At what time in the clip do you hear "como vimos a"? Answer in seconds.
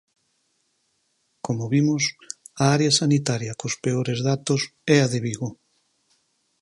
1.45-2.65